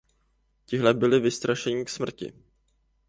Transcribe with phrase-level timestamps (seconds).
[0.65, 2.33] Tihle byli vystrašení k smrti.